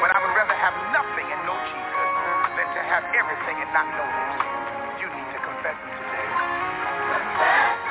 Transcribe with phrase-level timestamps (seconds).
[0.00, 2.10] but I would rather have nothing and Jesus
[2.56, 4.28] than to have everything and not know him.
[5.00, 6.28] You need to confess him today.
[7.06, 7.86] In in.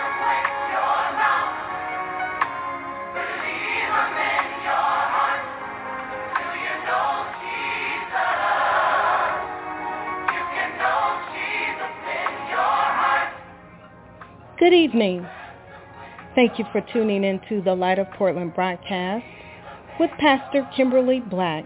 [14.58, 15.28] Good evening.
[16.34, 19.26] Thank you for tuning into the Light of Portland broadcast
[20.00, 21.66] with Pastor Kimberly Black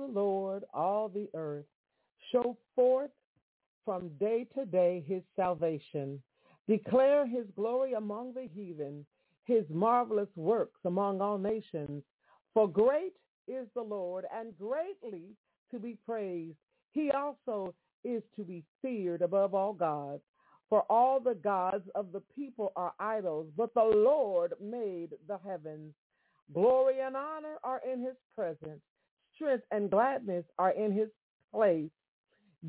[0.00, 1.66] The Lord all the earth.
[2.32, 3.10] Show forth
[3.84, 6.22] from day to day his salvation.
[6.68, 9.04] Declare his glory among the heathen,
[9.44, 12.02] his marvelous works among all nations.
[12.54, 13.14] For great
[13.48, 15.36] is the Lord and greatly
[15.70, 16.56] to be praised.
[16.92, 20.22] He also is to be feared above all gods.
[20.68, 25.92] For all the gods of the people are idols, but the Lord made the heavens.
[26.54, 28.80] Glory and honor are in his presence.
[29.40, 31.08] Strength and gladness are in his
[31.52, 31.90] place.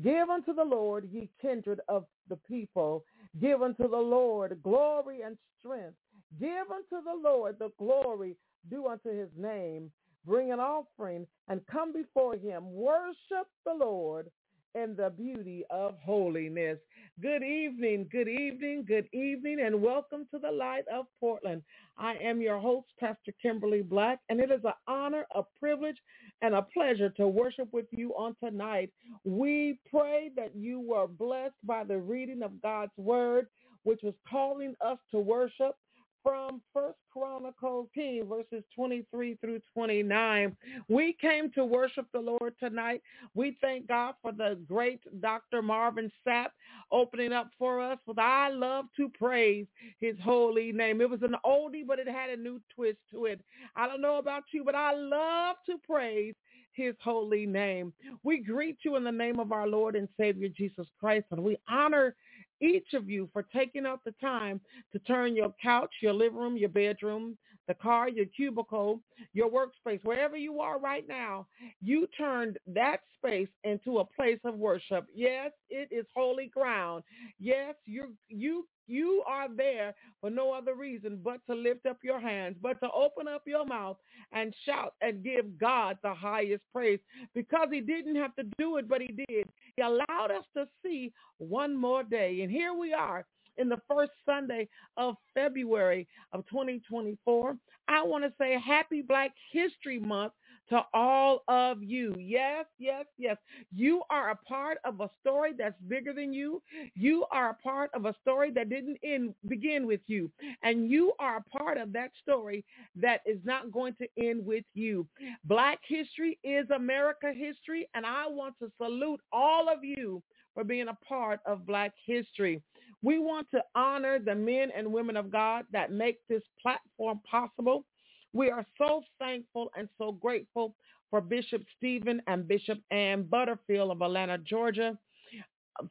[0.02, 3.04] Give unto the Lord, ye kindred of the people.
[3.40, 5.96] Give unto the Lord glory and strength.
[6.40, 8.36] Give unto the Lord the glory
[8.70, 9.92] due unto his name.
[10.26, 12.72] Bring an offering and come before him.
[12.72, 14.30] Worship the Lord
[14.74, 16.78] in the beauty of holiness.
[17.20, 21.62] Good evening, good evening, good evening, and welcome to the Light of Portland.
[21.98, 25.98] I am your host, Pastor Kimberly Black, and it is an honor, a privilege,
[26.40, 28.90] and a pleasure to worship with you on tonight.
[29.24, 33.48] We pray that you were blessed by the reading of God's word,
[33.82, 35.76] which was calling us to worship
[36.22, 40.56] from First Chronicles 10, verses 23 through 29.
[40.88, 43.02] We came to worship the Lord tonight.
[43.34, 45.62] We thank God for the great Dr.
[45.62, 46.48] Marvin Sapp
[46.90, 49.66] opening up for us with I love to praise
[50.00, 51.00] his holy name.
[51.00, 53.40] It was an oldie, but it had a new twist to it.
[53.76, 56.34] I don't know about you, but I love to praise
[56.72, 57.92] his holy name.
[58.22, 61.56] We greet you in the name of our Lord and Savior Jesus Christ, and we
[61.68, 62.14] honor
[62.62, 64.60] each of you for taking out the time
[64.92, 67.36] to turn your couch, your living room, your bedroom,
[67.68, 69.00] the car, your cubicle,
[69.32, 71.46] your workspace, wherever you are right now,
[71.80, 75.06] you turned that space into a place of worship.
[75.14, 77.04] Yes, it is holy ground.
[77.38, 82.20] Yes, you you you are there for no other reason but to lift up your
[82.20, 83.96] hands, but to open up your mouth
[84.32, 86.98] and shout and give God the highest praise
[87.34, 89.48] because he didn't have to do it, but he did.
[89.76, 92.40] He allowed us to see one more day.
[92.42, 93.24] And here we are
[93.62, 97.56] in the first Sunday of February of 2024.
[97.88, 100.34] I want to say happy Black History Month
[100.68, 102.14] to all of you.
[102.18, 103.36] Yes, yes, yes.
[103.74, 106.62] You are a part of a story that's bigger than you.
[106.94, 110.30] You are a part of a story that didn't end, begin with you.
[110.62, 112.64] And you are a part of that story
[112.96, 115.06] that is not going to end with you.
[115.44, 120.22] Black history is America history, and I want to salute all of you
[120.54, 122.62] for being a part of Black history.
[123.02, 127.84] We want to honor the men and women of God that make this platform possible.
[128.32, 130.74] We are so thankful and so grateful
[131.10, 134.96] for Bishop Stephen and Bishop Ann Butterfield of Atlanta, Georgia.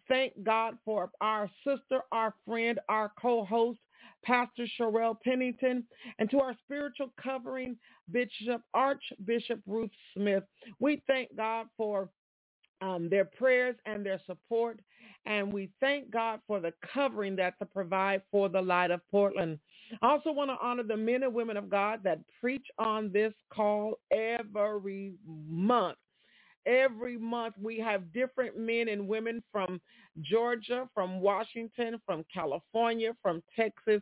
[0.07, 3.79] Thank God for our sister, our friend, our co-host,
[4.23, 5.83] Pastor Sherelle Pennington,
[6.19, 7.77] and to our spiritual covering,
[8.11, 10.43] Bishop Archbishop Ruth Smith.
[10.79, 12.09] We thank God for
[12.81, 14.79] um, their prayers and their support.
[15.25, 19.59] And we thank God for the covering that to provide for the light of Portland.
[20.01, 23.33] I also want to honor the men and women of God that preach on this
[23.53, 25.97] call every month.
[26.65, 29.81] Every month we have different men and women from
[30.21, 34.01] Georgia, from Washington, from California, from Texas,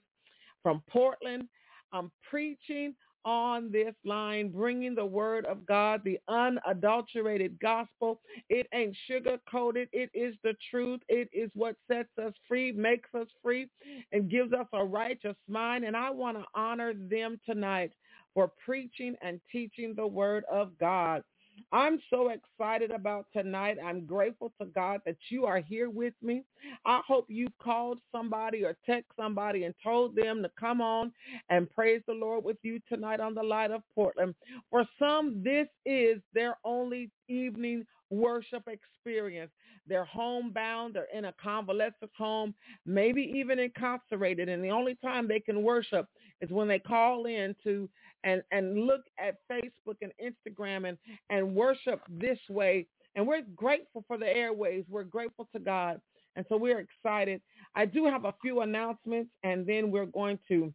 [0.63, 1.47] from Portland,
[1.91, 2.93] I'm preaching
[3.25, 8.21] on this line, bringing the word of God, the unadulterated gospel.
[8.49, 9.89] It ain't sugar-coated.
[9.91, 11.01] It is the truth.
[11.09, 13.69] It is what sets us free, makes us free,
[14.11, 15.83] and gives us a righteous mind.
[15.83, 17.91] And I want to honor them tonight
[18.33, 21.23] for preaching and teaching the word of God.
[21.71, 23.77] I'm so excited about tonight.
[23.83, 26.43] I'm grateful to God that you are here with me.
[26.85, 31.11] I hope you called somebody or text somebody and told them to come on
[31.49, 34.35] and praise the Lord with you tonight on the Light of Portland.
[34.69, 39.51] For some, this is their only evening worship experience.
[39.87, 42.53] They're homebound, they're in a convalescent home,
[42.85, 46.07] maybe even incarcerated, and the only time they can worship
[46.41, 47.89] is when they call in to
[48.23, 50.97] and and look at Facebook and Instagram and
[51.29, 52.87] and worship this way.
[53.15, 54.85] And we're grateful for the airways.
[54.87, 55.99] We're grateful to God.
[56.35, 57.41] And so we're excited.
[57.75, 60.73] I do have a few announcements and then we're going to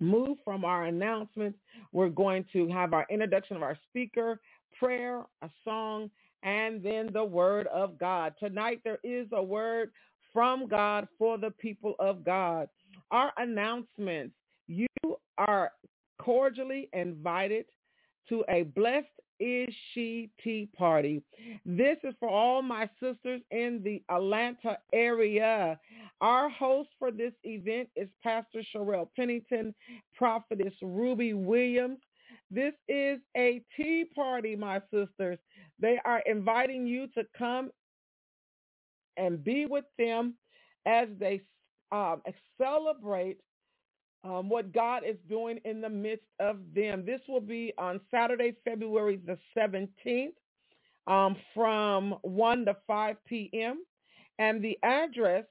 [0.00, 1.58] move from our announcements.
[1.92, 4.40] We're going to have our introduction of our speaker,
[4.78, 6.10] prayer, a song,
[6.42, 8.34] and then the word of God.
[8.38, 9.90] Tonight there is a word
[10.32, 12.68] from God for the people of God.
[13.10, 14.34] Our announcements.
[14.66, 14.86] You
[15.38, 15.72] are
[16.18, 17.66] cordially invited
[18.28, 19.06] to a Blessed
[19.40, 21.22] Is She Tea Party.
[21.64, 25.78] This is for all my sisters in the Atlanta area.
[26.20, 29.74] Our host for this event is Pastor Sherelle Pennington,
[30.16, 31.98] Prophetess Ruby Williams,
[32.50, 35.38] This is a tea party, my sisters.
[35.78, 37.70] They are inviting you to come
[39.16, 40.34] and be with them
[40.86, 41.42] as they
[41.92, 42.22] um,
[42.60, 43.38] celebrate
[44.24, 47.04] um, what God is doing in the midst of them.
[47.06, 50.32] This will be on Saturday, February the 17th
[51.06, 53.84] um, from 1 to 5 p.m.
[54.38, 55.44] And the address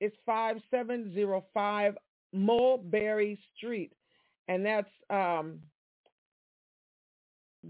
[0.00, 1.96] is 5705
[2.32, 3.92] Mulberry Street.
[4.48, 5.58] And that's um,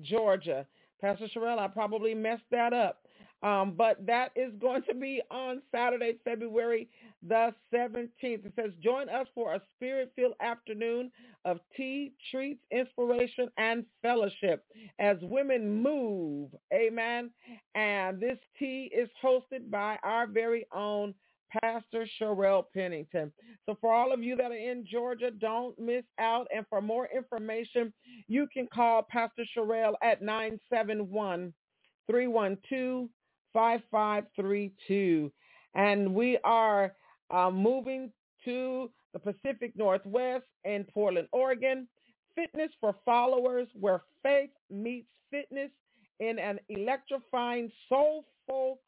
[0.03, 0.67] Georgia.
[1.01, 3.07] Pastor Sherelle, I probably messed that up.
[3.43, 6.89] Um, but that is going to be on Saturday, February
[7.27, 8.09] the 17th.
[8.23, 11.11] It says, join us for a spirit-filled afternoon
[11.45, 14.65] of tea, treats, inspiration, and fellowship
[14.99, 16.51] as women move.
[16.73, 17.31] Amen.
[17.75, 21.15] And this tea is hosted by our very own
[21.63, 23.33] Pastor Sherelle Pennington.
[23.67, 26.47] So for all of you that are in Georgia, don't miss out.
[26.55, 27.93] And for more information,
[28.29, 31.53] you can call Pastor Sherelle at 971
[32.07, 33.09] 312
[33.53, 35.33] 5532.
[35.75, 36.93] And we are
[37.31, 38.11] uh, moving
[38.45, 41.89] to the Pacific Northwest in Portland, Oregon.
[42.35, 45.71] Fitness for Followers, where faith meets fitness
[46.21, 48.79] in an electrifying, soulful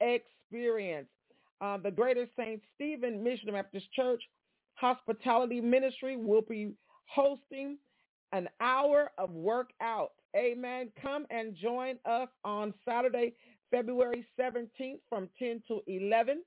[0.00, 1.08] experience.
[1.60, 2.60] Uh, the Greater St.
[2.74, 4.22] Stephen Mission Baptist Church
[4.74, 6.72] Hospitality Ministry will be
[7.06, 7.78] hosting
[8.32, 10.12] an hour of workout.
[10.36, 10.90] Amen.
[11.00, 13.32] Come and join us on Saturday,
[13.70, 16.42] February 17th from 10 to 11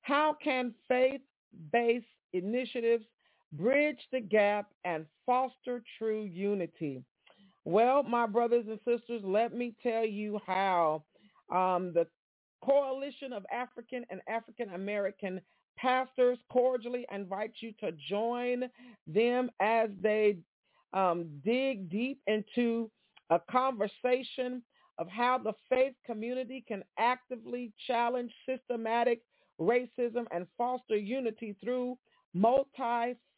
[0.02, 3.04] how can faith-based initiatives
[3.52, 7.02] bridge the gap and foster true unity?
[7.66, 11.02] Well, my brothers and sisters, let me tell you how
[11.50, 12.06] um, the
[12.64, 15.40] Coalition of African and African American
[15.76, 18.70] Pastors cordially invite you to join
[19.08, 20.38] them as they
[20.92, 22.88] um, dig deep into
[23.30, 24.62] a conversation
[24.98, 29.22] of how the faith community can actively challenge systematic
[29.60, 31.98] racism and foster unity through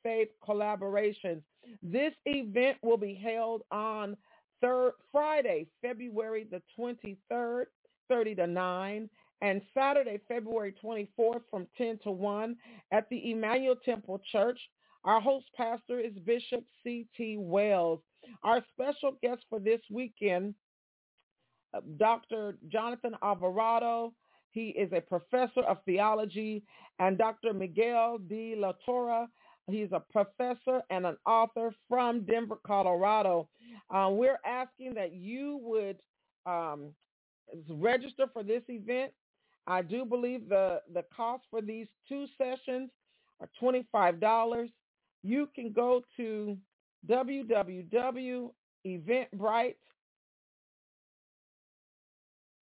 [0.04, 1.42] multi-faith collaborations.
[1.82, 4.16] This event will be held on
[4.61, 7.64] third, Friday, February the 23rd
[8.08, 9.11] 30 to 9,
[9.42, 12.56] and Saturday, February 24th from 10 to 1
[12.90, 14.58] at the Emmanuel Temple Church.
[15.04, 17.37] Our host pastor is Bishop C.T.
[17.38, 18.00] Wells.
[18.42, 20.54] Our special guest for this weekend,
[21.74, 22.56] uh, Dr.
[22.68, 24.12] Jonathan Alvarado.
[24.50, 26.64] He is a professor of theology,
[26.98, 27.52] and Dr.
[27.52, 29.28] Miguel de la Torre.
[29.68, 33.48] He's a professor and an author from Denver, Colorado.
[33.90, 35.98] Uh, we're asking that you would
[36.46, 36.94] um,
[37.68, 39.12] register for this event.
[39.66, 42.88] I do believe the, the cost for these two sessions
[43.40, 44.70] are $25.
[45.22, 46.57] You can go to
[47.09, 49.74] www.eventbrite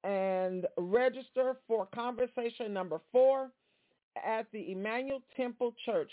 [0.06, 3.52] and register for conversation number four
[4.26, 6.12] at the Emmanuel Temple Church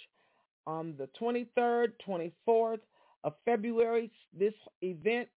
[0.66, 2.81] on the 23rd, 24th
[3.25, 4.11] of February.
[4.37, 5.29] This event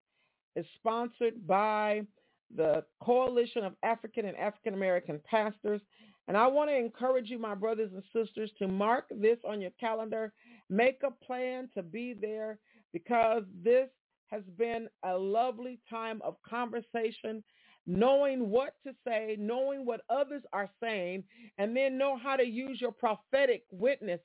[0.57, 2.07] is sponsored by
[2.55, 5.81] the Coalition of African and African American Pastors.
[6.29, 9.73] And I want to encourage you, my brothers and sisters, to mark this on your
[9.81, 10.33] calendar.
[10.71, 12.59] Make a plan to be there
[12.93, 13.89] because this
[14.29, 17.43] has been a lovely time of conversation,
[17.87, 21.25] knowing what to say, knowing what others are saying,
[21.59, 24.21] and then know how to use your prophetic witness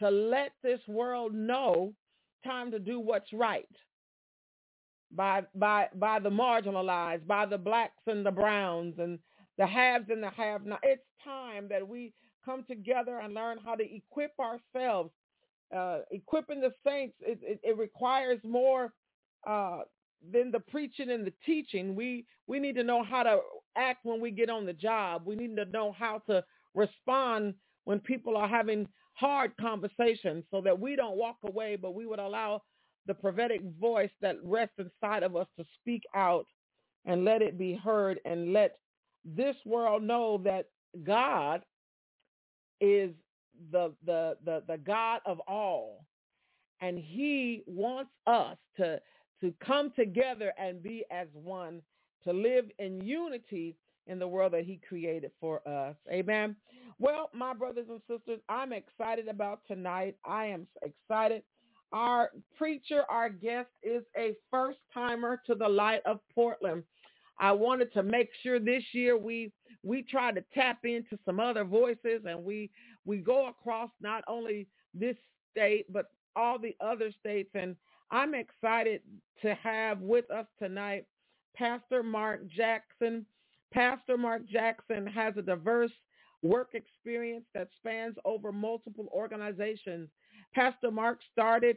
[0.00, 1.94] to let this world know
[2.44, 3.68] time to do what's right
[5.12, 9.18] by by by the marginalized, by the blacks and the browns and
[9.58, 10.80] the haves and the have not.
[10.82, 12.12] It's time that we
[12.44, 15.10] come together and learn how to equip ourselves.
[15.74, 18.92] Uh, equipping the saints, it, it, it requires more
[19.46, 19.80] uh,
[20.32, 21.94] than the preaching and the teaching.
[21.94, 23.40] We we need to know how to
[23.76, 25.22] act when we get on the job.
[25.26, 30.78] We need to know how to respond when people are having hard conversations so that
[30.80, 32.62] we don't walk away, but we would allow
[33.06, 36.46] the prophetic voice that rests inside of us to speak out
[37.06, 38.78] and let it be heard and let
[39.24, 40.66] this world know that
[41.04, 41.62] God
[42.80, 43.12] is
[43.72, 46.06] the the the, the God of all.
[46.80, 49.00] And he wants us to
[49.42, 51.82] to come together and be as one
[52.24, 55.96] to live in unity in the world that he created for us.
[56.10, 56.56] Amen.
[56.98, 60.16] Well, my brothers and sisters, I'm excited about tonight.
[60.24, 61.42] I am excited
[61.92, 66.84] our preacher, our guest is a first timer to the light of Portland.
[67.38, 71.64] I wanted to make sure this year we we try to tap into some other
[71.64, 72.70] voices and we
[73.04, 75.16] we go across not only this
[75.50, 77.74] state but all the other states and
[78.10, 79.00] I'm excited
[79.42, 81.06] to have with us tonight
[81.56, 83.26] Pastor Mark Jackson.
[83.72, 85.92] Pastor Mark Jackson has a diverse
[86.42, 90.08] work experience that spans over multiple organizations
[90.54, 91.76] Pastor Mark started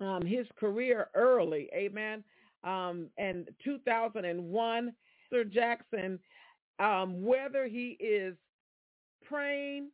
[0.00, 2.24] um, his career early, amen.
[2.64, 4.92] Um, and 2001,
[5.30, 6.18] Sir Jackson,
[6.78, 8.34] um, whether he is
[9.24, 9.90] praying,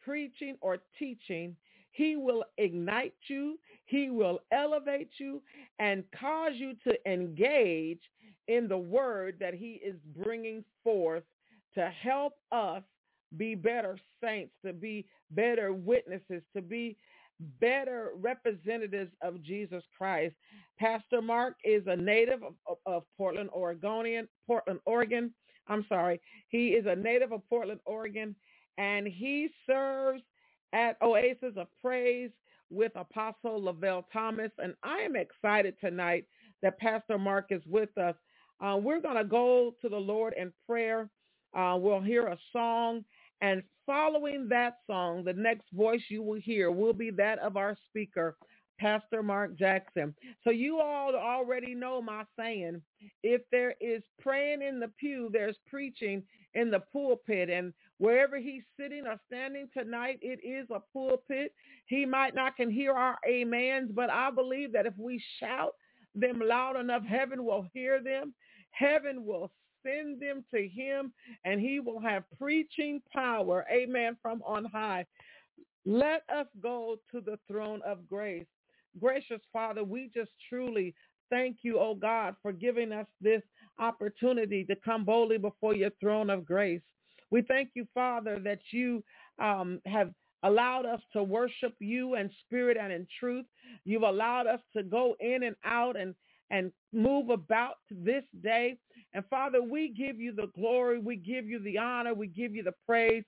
[0.00, 1.56] preaching, or teaching,
[1.90, 3.58] he will ignite you.
[3.88, 5.40] He will elevate you
[5.78, 8.02] and cause you to engage
[8.46, 11.22] in the word that he is bringing forth
[11.74, 12.82] to help us
[13.38, 16.98] be better saints, to be better witnesses, to be
[17.60, 20.34] better representatives of Jesus Christ.
[20.78, 25.32] Pastor Mark is a native of, of, Portland, Oregonian, Portland, Oregon.
[25.66, 26.20] I'm sorry.
[26.50, 28.36] He is a native of Portland, Oregon,
[28.76, 30.22] and he serves
[30.74, 32.30] at Oasis of Praise
[32.70, 34.52] with Apostle Lavelle Thomas.
[34.58, 36.26] And I am excited tonight
[36.62, 38.16] that Pastor Mark is with us.
[38.60, 41.10] Uh, we're going to go to the Lord in prayer.
[41.56, 43.04] Uh, we'll hear a song
[43.40, 47.76] and following that song, the next voice you will hear will be that of our
[47.88, 48.36] speaker,
[48.80, 50.14] Pastor Mark Jackson.
[50.44, 52.82] So you all already know my saying,
[53.22, 56.22] if there is praying in the pew, there's preaching
[56.54, 57.50] in the pulpit.
[57.50, 61.52] And wherever he's sitting or standing tonight, it is a pulpit.
[61.86, 65.74] He might not can hear our amens, but I believe that if we shout
[66.14, 68.34] them loud enough, heaven will hear them.
[68.70, 69.50] Heaven will
[69.84, 71.12] send them to him
[71.44, 75.04] and he will have preaching power, amen, from on high.
[75.84, 78.46] Let us go to the throne of grace.
[79.00, 80.94] Gracious Father, we just truly
[81.30, 83.42] thank you, oh God, for giving us this
[83.78, 86.82] opportunity to come boldly before your throne of grace.
[87.30, 89.02] We thank you, Father, that you
[89.38, 90.10] um, have
[90.42, 93.44] allowed us to worship you in spirit and in truth.
[93.84, 96.14] You've allowed us to go in and out and
[96.50, 98.78] and move about this day.
[99.12, 100.98] And Father, we give you the glory.
[100.98, 102.14] We give you the honor.
[102.14, 103.24] We give you the praise.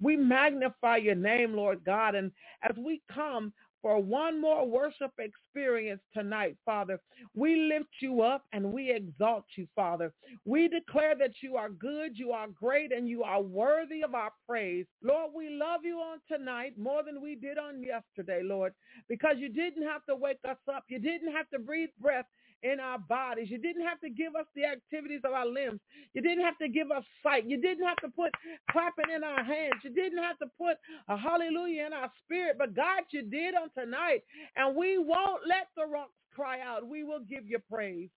[0.00, 2.14] We magnify your name, Lord God.
[2.14, 7.00] And as we come for one more worship experience tonight, Father.
[7.34, 10.12] We lift you up and we exalt you, Father.
[10.46, 14.32] We declare that you are good, you are great, and you are worthy of our
[14.48, 14.86] praise.
[15.02, 18.74] Lord, we love you on tonight more than we did on yesterday, Lord,
[19.08, 20.84] because you didn't have to wake us up.
[20.88, 22.26] You didn't have to breathe breath
[22.62, 23.48] in our bodies.
[23.50, 25.80] You didn't have to give us the activities of our limbs.
[26.14, 27.46] You didn't have to give us sight.
[27.46, 28.32] You didn't have to put
[28.70, 29.74] clapping in our hands.
[29.84, 30.76] You didn't have to put
[31.08, 32.56] a hallelujah in our spirit.
[32.58, 34.22] But God, you did on tonight.
[34.56, 36.86] And we won't let the rocks cry out.
[36.88, 38.10] We will give you praise.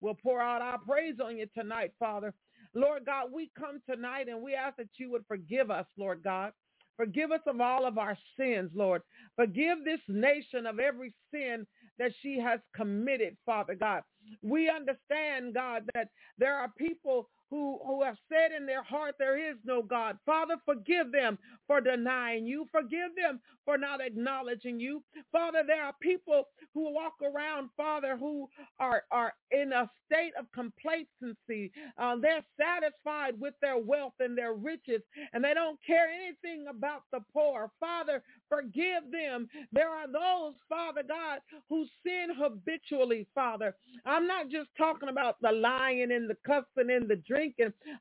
[0.00, 2.34] We'll pour out our praise on you tonight, Father.
[2.74, 6.52] Lord God, we come tonight and we ask that you would forgive us, Lord God.
[6.96, 9.02] Forgive us of all of our sins, Lord.
[9.36, 11.66] Forgive this nation of every sin
[11.98, 14.02] that she has committed, Father God.
[14.42, 16.08] we understand, God, that
[16.38, 20.18] there are people who, who have said in their heart there is no God.
[20.26, 22.66] Father, forgive them for denying you.
[22.72, 25.02] Forgive them for not acknowledging you.
[25.32, 28.48] Father, there are people who walk around, Father, who
[28.80, 31.72] are, are in a state of complacency.
[31.98, 37.02] Uh, they're satisfied with their wealth and their riches, and they don't care anything about
[37.12, 37.70] the poor.
[37.80, 39.48] Father, forgive them.
[39.72, 43.74] There are those, Father God, who sin habitually, Father.
[44.06, 47.37] I'm not just talking about the lying and the cussing and the drinking.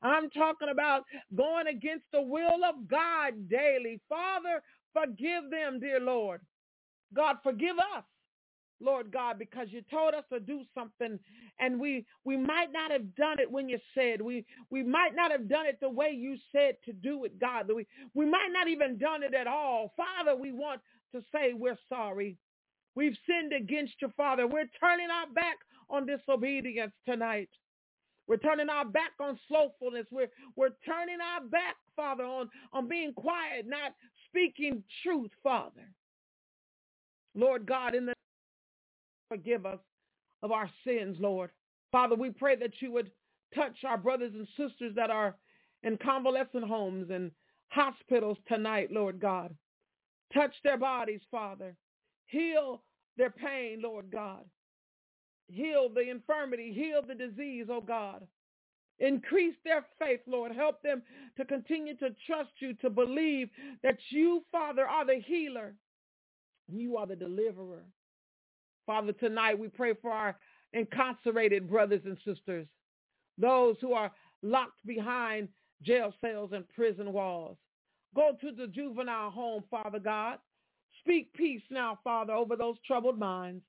[0.01, 1.03] I'm talking about
[1.35, 4.01] going against the will of God daily.
[4.09, 4.61] Father,
[4.93, 6.41] forgive them, dear Lord.
[7.15, 8.03] God, forgive us.
[8.81, 11.19] Lord God, because you told us to do something
[11.59, 14.21] and we we might not have done it when you said.
[14.21, 17.69] We we might not have done it the way you said to do it, God.
[17.73, 19.93] We we might not even done it at all.
[19.97, 20.81] Father, we want
[21.15, 22.37] to say we're sorry.
[22.95, 24.47] We've sinned against you, Father.
[24.47, 25.57] We're turning our back
[25.89, 27.49] on disobedience tonight.
[28.27, 30.05] We're turning our back on slothfulness.
[30.11, 33.93] We're, we're turning our back, Father, on, on being quiet, not
[34.27, 35.87] speaking truth, Father.
[37.35, 38.13] Lord God, in the
[39.29, 39.79] forgive us
[40.43, 41.51] of our sins, Lord.
[41.91, 43.11] Father, we pray that you would
[43.55, 45.35] touch our brothers and sisters that are
[45.83, 47.31] in convalescent homes and
[47.69, 49.55] hospitals tonight, Lord God.
[50.33, 51.75] Touch their bodies, Father.
[52.25, 52.83] Heal
[53.17, 54.43] their pain, Lord God.
[55.47, 56.73] Heal the infirmity.
[56.73, 58.27] Heal the disease, oh God.
[58.99, 60.55] Increase their faith, Lord.
[60.55, 61.03] Help them
[61.37, 63.49] to continue to trust you, to believe
[63.83, 65.75] that you, Father, are the healer.
[66.67, 67.83] You are the deliverer.
[68.85, 70.37] Father, tonight we pray for our
[70.73, 72.67] incarcerated brothers and sisters,
[73.37, 75.47] those who are locked behind
[75.83, 77.57] jail cells and prison walls.
[78.15, 80.39] Go to the juvenile home, Father God.
[81.01, 83.63] Speak peace now, Father, over those troubled minds.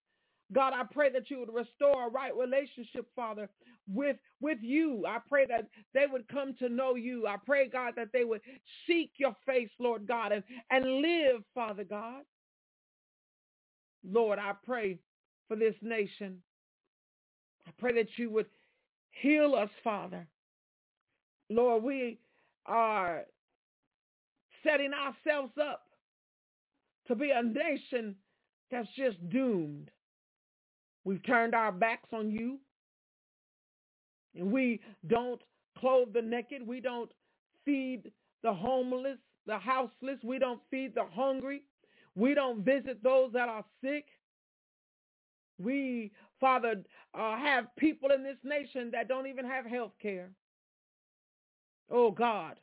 [0.53, 3.49] God, I pray that you would restore a right relationship, Father,
[3.87, 5.05] with, with you.
[5.07, 7.27] I pray that they would come to know you.
[7.27, 8.41] I pray, God, that they would
[8.87, 12.23] seek your face, Lord God, and, and live, Father God.
[14.05, 14.99] Lord, I pray
[15.49, 16.43] for this nation.
[17.67, 18.47] I pray that you would
[19.11, 20.27] heal us, Father.
[21.51, 22.21] Lord, we
[22.67, 23.25] are
[24.65, 25.83] setting ourselves up
[27.07, 28.17] to be a nation
[28.71, 29.91] that's just doomed.
[31.09, 32.59] We've turned our backs on you.
[34.35, 35.41] And we don't
[35.79, 36.67] clothe the naked.
[36.67, 37.11] We don't
[37.65, 39.17] feed the homeless,
[39.47, 40.19] the houseless.
[40.23, 41.63] We don't feed the hungry.
[42.15, 44.05] We don't visit those that are sick.
[45.59, 46.83] We, Father,
[47.15, 50.29] uh, have people in this nation that don't even have health care.
[51.91, 52.57] Oh God,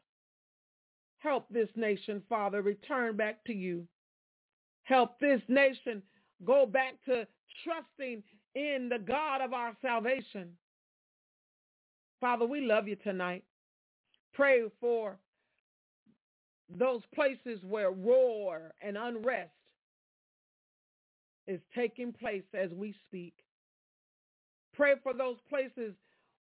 [1.18, 3.88] help this nation, Father, return back to you.
[4.84, 6.04] Help this nation
[6.44, 7.26] go back to
[7.64, 8.24] trusting
[8.56, 10.50] in the God of our salvation.
[12.20, 13.44] Father, we love you tonight.
[14.34, 15.18] Pray for
[16.70, 19.52] those places where war and unrest
[21.48, 23.34] is taking place as we speak.
[24.74, 25.94] Pray for those places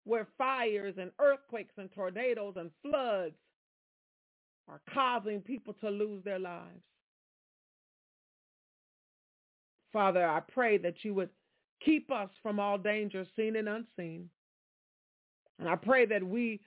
[0.04, 3.35] where fires and earthquakes and tornadoes and floods
[4.68, 6.83] are causing people to lose their lives.
[9.94, 11.30] Father, I pray that you would
[11.83, 14.28] keep us from all danger, seen and unseen.
[15.61, 16.61] And I pray that we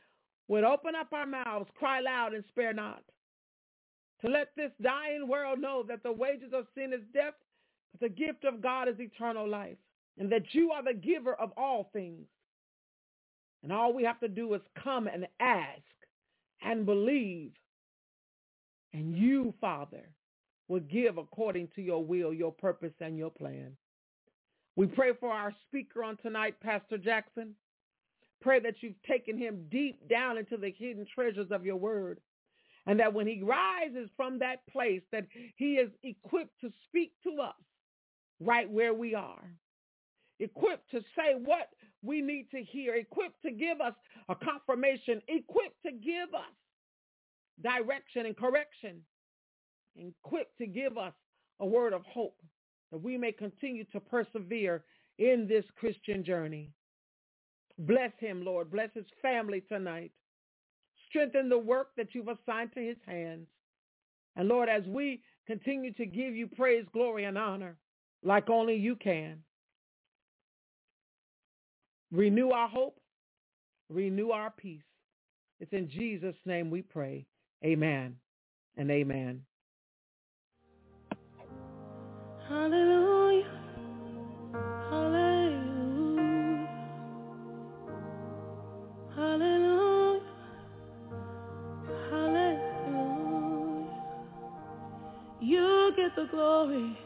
[0.48, 3.04] would open up our mouths, cry loud and spare not,
[4.22, 7.34] to let this dying world know that the wages of sin is death,
[7.92, 9.78] but the gift of God is eternal life,
[10.18, 12.26] and that you are the giver of all things.
[13.62, 15.82] And all we have to do is come and ask
[16.62, 17.52] and believe.
[18.94, 20.08] And you, Father,
[20.68, 23.72] will give according to your will, your purpose, and your plan.
[24.76, 27.56] We pray for our speaker on tonight, Pastor Jackson.
[28.42, 32.20] Pray that you've taken him deep down into the hidden treasures of your word.
[32.86, 35.26] And that when he rises from that place, that
[35.56, 37.56] he is equipped to speak to us
[38.40, 39.44] right where we are.
[40.40, 41.70] Equipped to say what
[42.04, 42.96] we need to hear.
[42.96, 43.96] Equipped to give us
[44.30, 45.22] a confirmation.
[45.28, 46.54] Equipped to give us
[47.62, 49.02] direction and correction
[49.98, 51.14] equipped to give us
[51.60, 52.40] a word of hope
[52.92, 54.84] that we may continue to persevere
[55.20, 56.72] in this Christian journey.
[57.80, 58.72] Bless him, Lord.
[58.72, 60.12] Bless his family tonight.
[61.10, 63.48] Strengthen the work that you've assigned to his hands.
[64.36, 67.78] And Lord, as we continue to give you praise, glory, and honor
[68.24, 69.38] like only you can,
[72.12, 73.00] renew our hope,
[73.90, 74.82] renew our peace.
[75.60, 77.26] It's in Jesus' name we pray.
[77.64, 78.16] Amen
[78.76, 79.42] and amen.
[82.50, 83.46] Hallelujah.
[84.90, 86.68] Hallelujah.
[89.16, 90.22] Hallelujah.
[92.10, 92.68] Hallelujah.
[95.42, 96.98] You get the glory.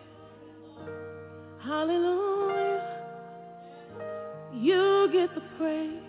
[1.63, 2.99] Hallelujah.
[4.54, 6.01] You get the praise.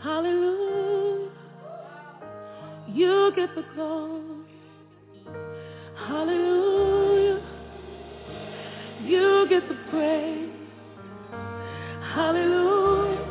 [0.00, 1.30] Hallelujah.
[2.88, 4.22] You get the glory.
[5.96, 6.67] Hallelujah.
[9.48, 10.50] You get the praise.
[12.14, 13.24] Hallelujah.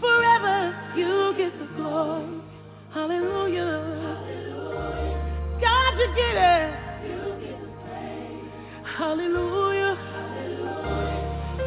[0.00, 2.40] Forever you get the glory.
[2.92, 3.80] Hallelujah.
[5.60, 6.70] God, you get it.
[8.82, 9.96] Hallelujah.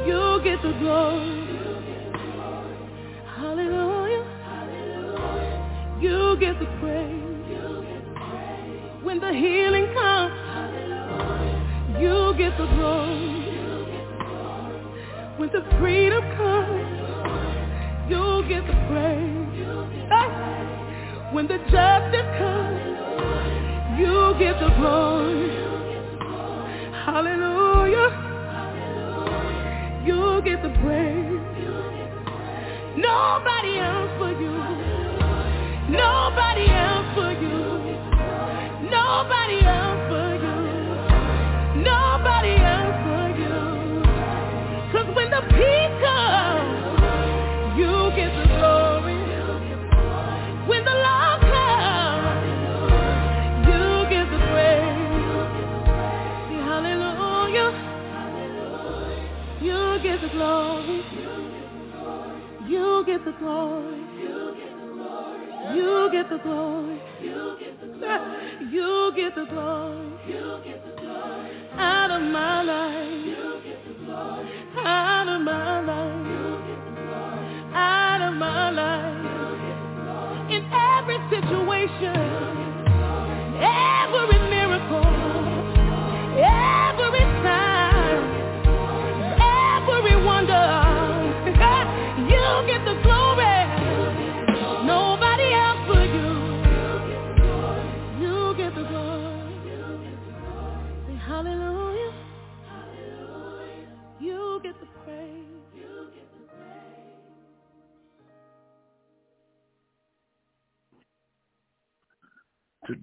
[0.07, 1.33] You get the glory.
[3.37, 4.23] Hallelujah.
[6.01, 7.23] You get the praise.
[9.03, 10.33] When the healing comes,
[12.01, 13.32] you get the glory.
[15.53, 19.33] The freedom comes, you get the praise.
[21.31, 25.49] When the justice comes, you get the glory.
[27.05, 28.09] Hallelujah.
[30.07, 31.39] You get the praise.
[32.97, 34.57] Nobody else but you.
[35.95, 36.65] Nobody
[63.25, 63.79] You get the glory.
[65.73, 66.99] You get the glory.
[68.69, 70.11] You get the glory.
[71.77, 73.37] Out of my life.
[74.85, 76.27] Out of my life.
[77.73, 80.51] Out of my life.
[80.51, 82.15] In every situation.
[83.55, 84.02] Every miracle.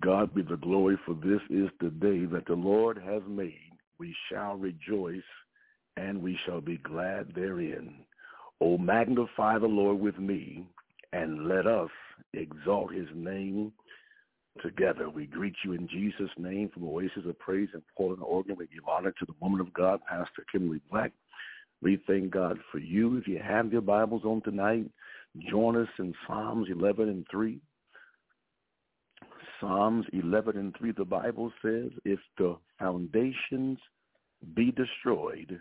[0.01, 3.73] God be the glory, for this is the day that the Lord has made.
[3.99, 5.23] We shall rejoice
[5.97, 7.95] and we shall be glad therein.
[8.61, 10.67] O magnify the Lord with me,
[11.13, 11.91] and let us
[12.35, 13.73] exalt his name
[14.63, 15.09] together.
[15.09, 18.57] We greet you in Jesus' name from Oasis of Praise in Portland, Oregon.
[18.59, 21.13] We give honor to the woman of God, Pastor Kimberly Black.
[21.83, 23.17] We thank God for you.
[23.17, 24.87] If you have your Bibles on tonight,
[25.51, 27.59] join us in Psalms 11 and 3.
[29.61, 33.79] Psalms 11 and 3, the Bible says, if the foundations
[34.55, 35.61] be destroyed,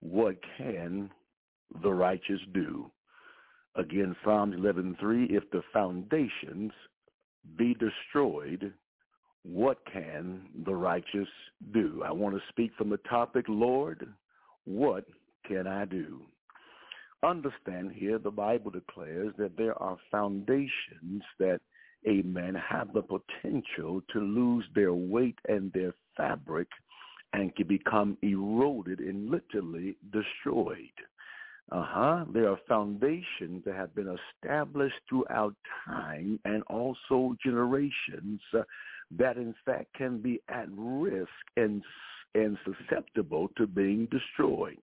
[0.00, 1.10] what can
[1.82, 2.90] the righteous do?
[3.76, 6.72] Again, Psalms 11:3, if the foundations
[7.56, 8.72] be destroyed,
[9.44, 11.28] what can the righteous
[11.72, 12.02] do?
[12.04, 14.06] I want to speak from the topic, Lord,
[14.64, 15.06] what
[15.46, 16.20] can I do?
[17.22, 21.60] Understand here, the Bible declares that there are foundations that,
[22.06, 26.68] amen, have the potential to lose their weight and their fabric
[27.32, 30.92] and can become eroded and literally destroyed.
[31.70, 32.24] Uh-huh.
[32.32, 35.54] There are foundations that have been established throughout
[35.86, 38.62] time and also generations uh,
[39.16, 41.82] that in fact can be at risk and
[42.34, 44.78] and susceptible to being destroyed.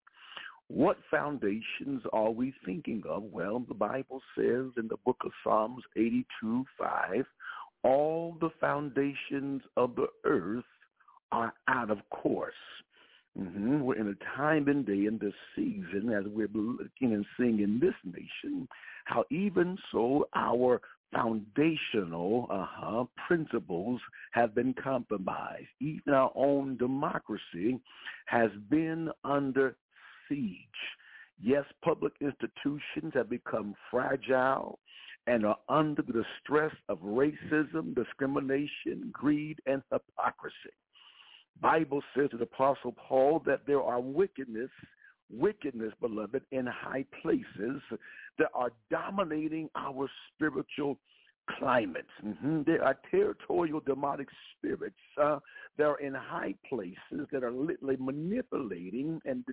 [0.69, 3.23] What foundations are we thinking of?
[3.23, 7.25] Well, the Bible says in the book of Psalms 82, 5,
[7.83, 10.65] all the foundations of the earth
[11.31, 12.53] are out of course.
[13.39, 13.81] Mm-hmm.
[13.81, 17.79] We're in a time and day in this season as we're looking and seeing in
[17.79, 18.67] this nation
[19.05, 20.81] how even so our
[21.13, 24.01] foundational uh-huh, principles
[24.31, 25.67] have been compromised.
[25.79, 27.79] Even our own democracy
[28.25, 29.77] has been under
[30.29, 30.57] siege.
[31.41, 34.79] Yes, public institutions have become fragile
[35.27, 40.73] and are under the stress of racism, discrimination, greed, and hypocrisy.
[41.61, 44.69] Bible says to the Apostle Paul that there are wickedness,
[45.29, 47.81] wickedness, beloved, in high places
[48.39, 50.97] that are dominating our spiritual
[51.59, 52.09] climates.
[52.25, 52.63] Mm-hmm.
[52.65, 54.27] There are territorial demonic
[54.57, 55.39] spirits uh,
[55.77, 59.43] that are in high places that are literally manipulating and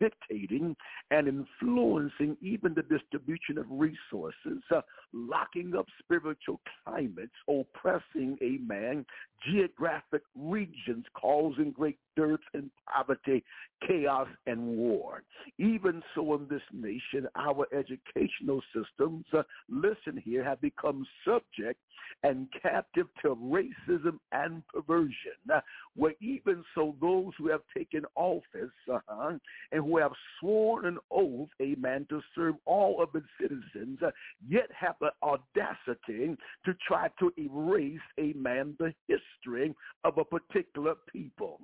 [0.00, 0.76] dictating
[1.10, 4.80] and influencing even the distribution of resources, uh,
[5.12, 9.04] locking up spiritual climates, oppressing a man,
[9.50, 13.44] geographic regions causing great dearth and poverty,
[13.86, 15.22] chaos and war.
[15.58, 21.80] Even so in this nation, our educational systems, uh, listen here, have become subject
[22.22, 25.12] and captive to racism and perversion.
[25.52, 25.60] Uh,
[25.96, 29.32] where even so those who have taken office uh-huh,
[29.72, 34.10] and who have sworn an oath, amen, to serve all of its citizens, uh,
[34.48, 41.60] yet have the audacity to try to erase, amen, the history of a particular people.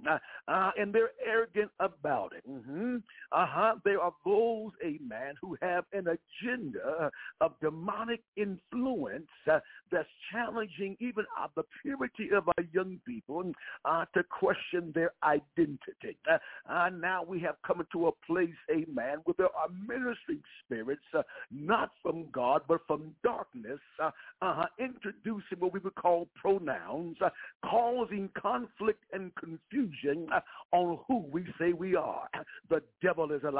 [0.48, 2.48] Uh, and they're arrogant about it.
[2.48, 2.96] Mm-hmm.
[3.32, 3.74] Uh-huh.
[3.84, 7.10] There are those, amen, who have an agenda
[7.40, 9.60] of demonic influence uh,
[9.92, 13.52] that's challenging even uh, the purity of our young people
[13.84, 16.16] uh, to question their identity.
[16.30, 16.38] Uh,
[16.70, 21.22] uh, now we have come into a place, amen, where there are ministering spirits, uh,
[21.50, 27.16] not from God, but from darkness, uh-huh, introducing what we would call pronouns,
[27.64, 30.28] causing conflict and confusion
[30.72, 32.28] on who we say we are.
[32.70, 33.50] The devil is a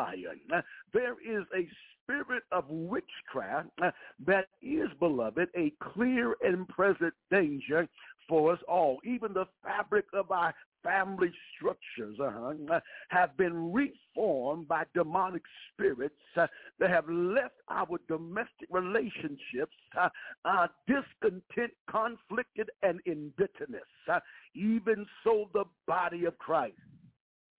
[0.92, 1.68] There is a
[2.02, 3.68] spirit of witchcraft
[4.26, 7.88] that is, beloved, a clear and present danger
[8.28, 8.98] for us all.
[9.04, 15.42] Even the fabric of our family structures uh-huh, have been reformed by demonic
[15.72, 16.46] spirits uh,
[16.78, 20.08] that have left our domestic relationships uh,
[20.44, 23.82] uh, discontent, conflicted, and in bitterness.
[24.12, 24.20] Uh,
[24.54, 26.76] even so, the body of Christ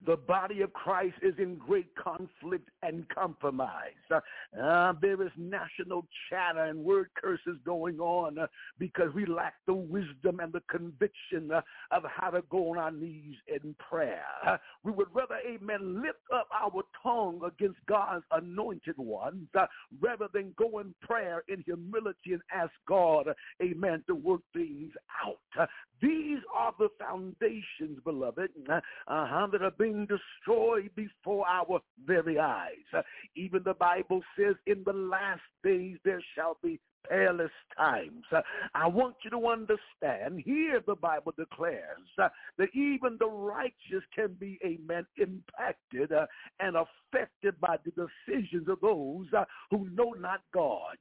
[0.06, 3.92] the body of Christ is in great conflict and compromise.
[4.12, 9.74] Uh, there is national chatter and word curses going on uh, because we lack the
[9.74, 14.26] wisdom and the conviction uh, of how to go on our knees in prayer.
[14.46, 19.66] Uh, we would rather, amen, lift up our tongue against God's anointed ones uh,
[20.00, 23.28] rather than go in prayer in humility and ask God,
[23.62, 24.92] amen, to work things
[25.26, 25.40] out.
[25.60, 25.66] Uh,
[26.02, 33.04] these are the foundations, beloved, uh-huh, that are being destroyed before our very eyes.
[33.36, 38.24] Even the Bible says in the last days there shall be perilous times.
[38.32, 38.42] Uh,
[38.74, 44.34] I want you to understand, here the Bible declares uh, that even the righteous can
[44.40, 46.26] be, amen, impacted uh,
[46.60, 49.28] and affected by the decisions of those
[49.72, 50.98] who know not God,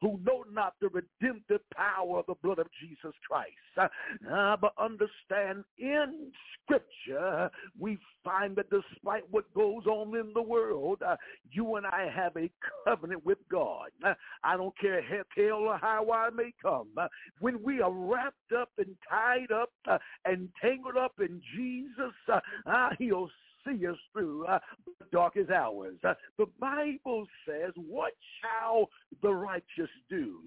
[0.00, 3.90] who know not the redemptive power of the blood of Jesus Christ.
[4.60, 6.32] But understand, in
[6.62, 11.02] Scripture, we find that despite what goes on in the world,
[11.50, 12.50] you and I have a
[12.84, 13.90] covenant with God.
[14.42, 15.02] I don't care
[15.46, 17.08] hell or high wire may come, uh,
[17.40, 22.40] when we are wrapped up and tied up uh, and tangled up in Jesus, uh,
[22.66, 23.28] uh he'll
[23.66, 24.58] see us through uh,
[24.98, 25.96] the darkest hours.
[26.06, 28.88] Uh, the Bible says, what shall
[29.22, 30.40] the righteous do?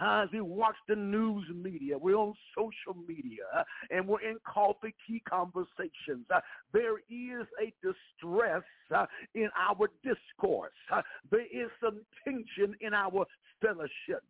[0.00, 5.22] As we watch the news media, we're on social media, and we're in coffee key
[5.28, 6.26] conversations.
[6.72, 8.62] There is a distress
[9.34, 10.72] in our discourse.
[11.30, 13.26] there is some tension in our
[13.60, 14.22] fellowship.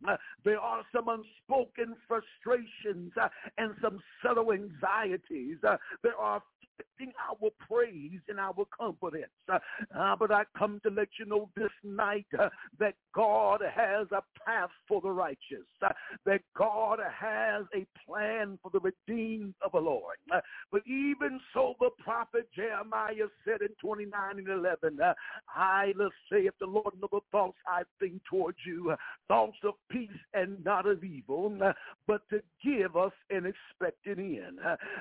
[0.45, 3.29] there are some unspoken frustrations uh,
[3.59, 5.57] and some subtle anxieties.
[5.67, 6.43] Uh, there are
[6.81, 9.31] affecting our praise and our confidence.
[9.49, 9.59] Uh,
[9.99, 14.23] uh, but I come to let you know this night uh, that God has a
[14.45, 15.89] path for the righteous, uh,
[16.27, 20.17] that God has a plan for the redeemed of the Lord.
[20.33, 25.15] Uh, but even so, the prophet Jeremiah said in 29 and 11, uh,
[25.55, 28.95] I, let's say, if the Lord know the thoughts I think towards you,
[29.29, 31.57] thoughts of peace and not of evil,
[32.07, 34.59] but to give us an expected end.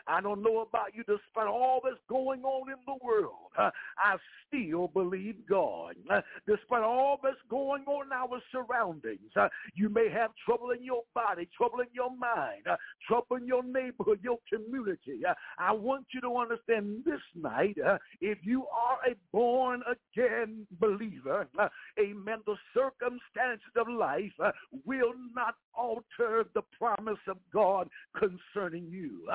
[0.07, 3.69] I don't know about you, despite all all that's going on in the world, uh,
[3.97, 4.15] I
[4.47, 5.95] still believe God.
[6.09, 10.83] Uh, despite all that's going on in our surroundings, uh, you may have trouble in
[10.83, 12.75] your body, trouble in your mind, uh,
[13.07, 15.21] trouble in your neighborhood, your community.
[15.27, 20.65] Uh, I want you to understand this night, uh, if you are a born again
[20.79, 21.47] believer,
[21.99, 24.31] amen, the circumstances of life
[24.85, 29.27] will not alter the promise of God concerning you.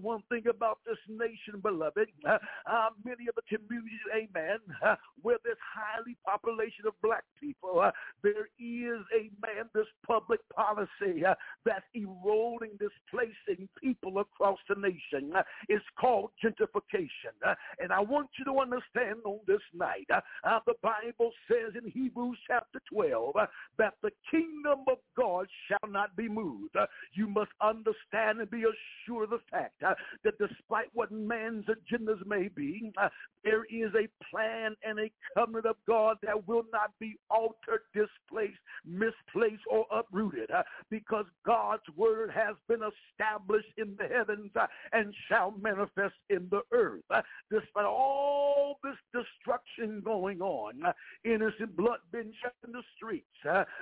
[0.00, 2.08] one thing about this nation, beloved.
[2.28, 2.38] Uh,
[2.70, 7.90] uh, many of the communities, amen, uh, where there's highly population of black people, uh,
[8.22, 11.34] there is, amen, this public policy uh,
[11.64, 15.32] that's eroding, displacing people across the nation.
[15.34, 17.34] Uh, it's called gentrification.
[17.78, 22.80] and I want you to understand on this night, the Bible says in Hebrews chapter
[22.92, 23.34] 12
[23.78, 26.76] that the kingdom of God shall not be moved.
[27.12, 32.48] you must understand and be assured of the fact that despite what man agendas may
[32.48, 33.08] be, uh,
[33.42, 38.58] there is a plan and a covenant of God that will not be altered, displaced,
[38.86, 45.14] misplaced, or uprooted uh, because God's word has been established in the heavens uh, and
[45.28, 47.02] shall manifest in the earth.
[47.10, 50.82] Uh, despite all this destruction going on,
[51.24, 53.26] innocent blood being shed in the streets,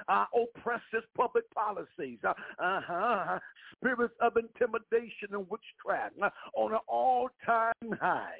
[0.09, 3.39] oppressive public policies, uh-huh, uh-huh,
[3.77, 6.15] spirits of intimidation and witchcraft
[6.55, 7.52] on an all-time
[8.01, 8.33] high.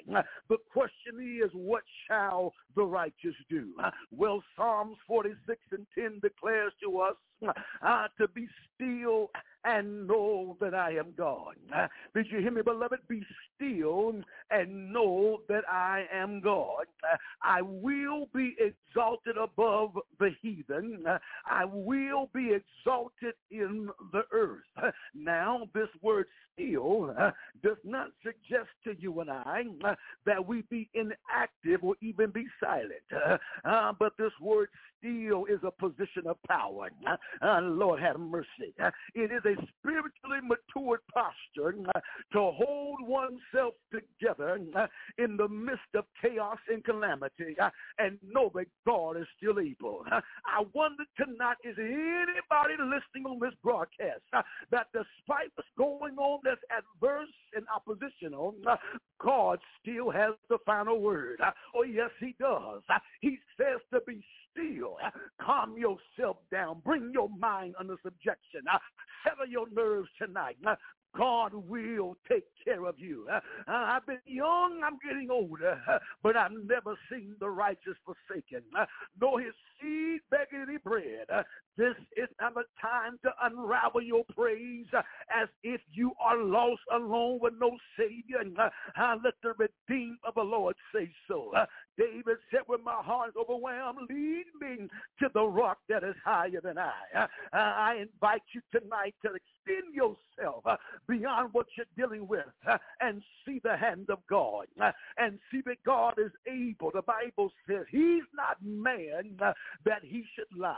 [0.49, 3.73] The question is, what shall the righteous do?
[4.11, 7.15] Well, Psalms 46 and 10 declares to us
[7.81, 9.29] uh, to be still
[9.65, 11.55] and know that I am God.
[12.13, 12.99] Did you hear me, beloved?
[13.07, 13.23] Be
[13.55, 14.13] still
[14.51, 16.85] and know that I am God.
[17.41, 21.05] I will be exalted above the heathen.
[21.49, 24.93] I will be exalted in the earth.
[25.15, 27.31] Now, this word still uh,
[27.63, 32.45] does not suggest to you and I uh, that we be inactive or even be
[32.59, 32.91] silent.
[33.13, 34.69] Uh, uh, but this word
[34.99, 36.89] still is a position of power.
[37.61, 38.73] Lord have mercy.
[39.15, 41.99] it is a spiritually matured posture uh,
[42.31, 44.87] to hold oneself together uh,
[45.17, 47.69] in the midst of chaos and calamity uh,
[47.99, 50.03] and know that God is still able.
[50.11, 54.21] I wonder tonight, is anybody listening on this broadcast
[54.71, 56.39] that despite what's going on
[58.21, 58.55] and oppositional,
[59.21, 61.39] God still has the final word.
[61.75, 62.81] Oh, yes, he does.
[63.21, 64.97] He says to be still.
[65.41, 66.81] Calm yourself down.
[66.85, 68.61] Bring your mind under subjection.
[69.23, 70.57] Settle your nerves tonight.
[71.17, 73.27] God will take care of you.
[73.67, 75.79] I've been young, I'm getting older,
[76.21, 78.61] but I've never seen the righteous forsaken,
[79.19, 81.27] nor his seed begging any bread.
[82.23, 86.81] Uh, is not a time to unravel your praise uh, as if you are lost
[86.93, 88.39] alone with no Savior.
[88.39, 88.69] And, uh,
[89.23, 91.51] let the redeemed of the Lord say so.
[91.97, 94.87] David said, when my heart is overwhelmed, lead me
[95.19, 97.27] to the rock that is higher than I.
[97.53, 100.63] I invite you tonight to extend yourself
[101.07, 102.45] beyond what you're dealing with
[102.99, 104.65] and see the hand of God
[105.17, 106.91] and see that God is able.
[106.91, 109.37] The Bible says he's not man
[109.85, 110.77] that he should lie,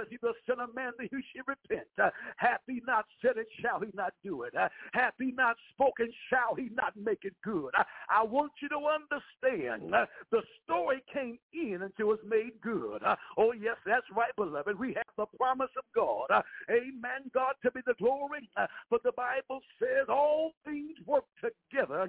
[0.00, 1.88] is he the son of man that he should repent.
[2.02, 4.54] Uh, hath he not said it, shall he not do it?
[4.54, 7.70] Uh, hath he not spoken, shall he not make it good?
[7.78, 9.92] Uh, I want you to understand
[10.30, 13.02] the story came in until it's made good.
[13.36, 14.78] Oh, yes, that's right, beloved.
[14.78, 16.42] We have the promise of God.
[16.70, 18.48] Amen, God, to be the glory.
[18.90, 22.06] But the Bible says all things work together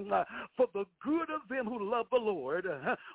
[0.55, 2.67] for the good of them who love the Lord,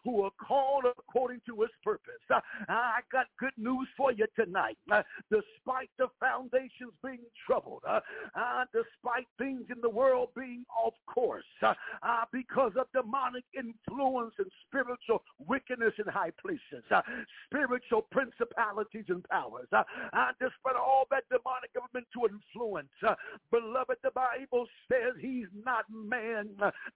[0.04, 2.22] who are called according to his purpose.
[2.30, 4.78] Uh, I got good news for you tonight.
[4.90, 8.00] Uh, despite the foundations being troubled, uh,
[8.72, 11.44] despite things in the world being off course,
[12.32, 16.84] because of demonic influence and spiritual wickedness in high places,
[17.46, 19.68] spiritual principalities and powers,
[20.40, 22.88] despite all that demonic government to influence,
[23.50, 26.48] beloved, the Bible says he's not man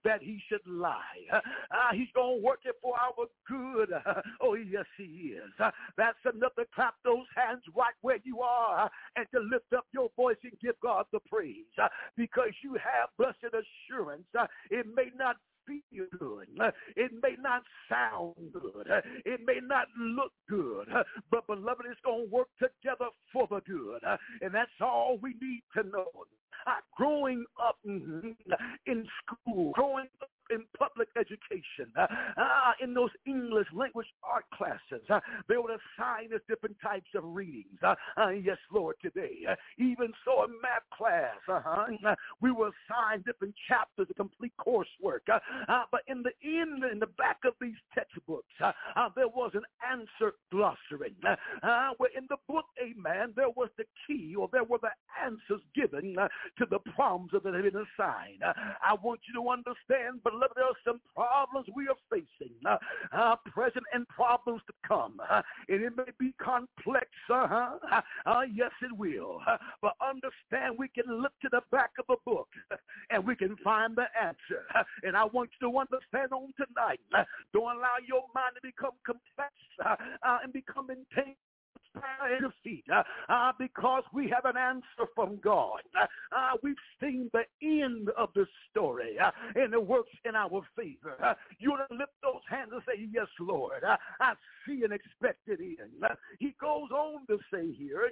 [0.03, 1.01] that he should lie.
[1.33, 3.91] Uh, he's going to work it for our good.
[3.91, 5.51] Uh, oh, yes, he is.
[5.59, 9.71] Uh, that's enough to clap those hands right where you are uh, and to lift
[9.75, 11.87] up your voice and give God the praise uh,
[12.17, 14.25] because you have blessed assurance.
[14.37, 16.47] Uh, it may not feel good.
[16.95, 18.87] It may not sound good.
[19.25, 20.87] It may not look good.
[21.31, 24.01] But beloved, it's going to work together for the good.
[24.41, 26.05] And that's all we need to know.
[26.97, 28.29] Growing up mm-hmm,
[28.85, 35.05] in school, growing up in public education, uh, uh, in those English language art classes.
[35.09, 37.79] Uh, they would assign us different types of readings.
[37.83, 39.45] Uh, uh, yes, Lord, today.
[39.77, 45.25] Even so, in math class, uh-huh, we were assigned different chapters of complete coursework.
[45.27, 48.53] but in the end, in the back of these textbooks,
[49.15, 51.15] there was an answer glossary.
[51.97, 54.91] where in the book, amen, there was the key or there were the
[55.23, 56.15] answers given
[56.57, 58.43] to the problems that had been assigned.
[58.43, 62.77] I want you to understand, but beloved, there are some problems we are facing, uh,
[63.13, 65.19] uh, present and problems to come.
[65.29, 67.77] Uh, and it may be complex, uh-huh.
[68.25, 69.39] Uh, yes, it will.
[69.47, 72.75] Uh, but understand we can look to the back of a book uh,
[73.09, 74.65] and we can find the answer.
[74.75, 76.99] Uh, and I want you to understand on tonight,
[77.53, 79.53] don't allow your mind to become complex
[80.43, 81.37] and become entangled
[82.39, 85.81] your feet uh, uh, because we have an answer from God.
[85.99, 90.61] Uh, uh we've seen the end of the story uh, and it works in our
[90.75, 91.15] favor.
[91.23, 93.83] Uh, you want to lift those hands and say, yes, Lord,
[94.19, 94.33] I
[94.67, 96.17] see an expected end.
[96.39, 98.09] he goes on to say here,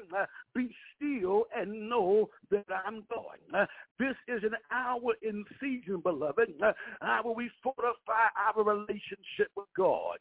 [0.56, 3.68] be still and know that I'm God.
[4.00, 10.18] this is an hour in season, beloved, where we fortify our relationship with God,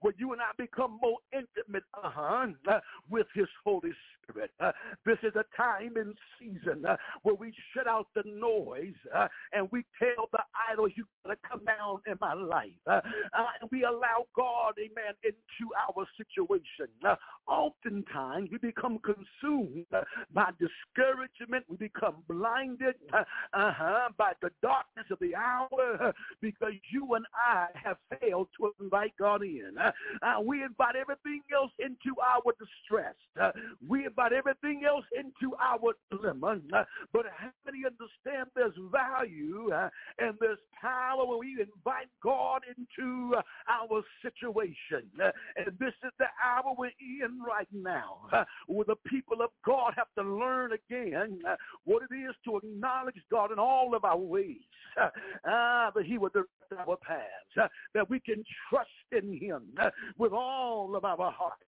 [0.00, 2.46] where you and I become more intimate, uh-huh,
[3.10, 3.90] with his Holy
[4.22, 4.50] Spirit.
[4.60, 4.72] Uh,
[5.04, 9.68] this is a time and season uh, where we shut out the noise uh, and
[9.72, 10.38] we tell the
[10.70, 12.70] idols, you got to come down in my life.
[12.86, 13.00] Uh,
[13.36, 16.88] uh, we allow God, amen, into our situation.
[17.04, 19.86] Uh, oftentimes we become consumed
[20.32, 21.64] by discouragement.
[21.68, 27.96] We become blinded uh-huh, by the darkness of the hour because you and I have
[28.20, 29.74] failed to invite God in.
[30.44, 32.52] we invite everything else into our
[32.92, 33.14] distress.
[33.40, 33.50] Uh,
[33.88, 36.58] we invite everything else into our dilemma.
[36.72, 39.88] Uh, but how many understand there's value uh,
[40.18, 43.34] and there's power when we invite God into
[43.68, 45.08] our situation?
[45.56, 48.16] and this is the hour we're in right now
[48.66, 51.40] where the people of God have to learn again
[51.84, 54.58] what it is to acknowledge God in all of our ways.
[55.00, 55.08] Uh,
[55.46, 56.50] ah, that he would direct
[56.86, 57.24] our paths,
[57.60, 59.88] uh, that we can trust in him uh,
[60.18, 61.62] with all of our hearts.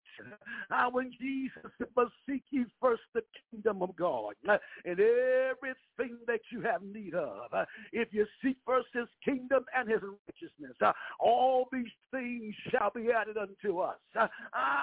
[0.72, 6.40] Uh, when Jesus must seek ye first the kingdom of God uh, and everything that
[6.52, 7.54] you have need of.
[7.54, 12.92] Uh, if you seek first his kingdom and his righteousness, uh, all these things shall
[12.94, 13.98] be added unto us.
[14.16, 14.28] Uh,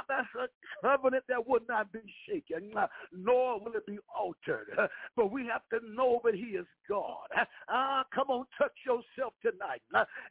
[0.08, 0.48] that's a
[0.86, 2.72] covenant that would not be shaken,
[3.12, 4.68] nor will it be altered.
[5.16, 7.28] but we have to know that he is God.
[7.72, 9.82] Uh, come on, touch yourself tonight